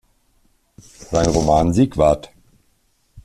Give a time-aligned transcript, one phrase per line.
[0.77, 2.31] Sein Roman "Siegwart.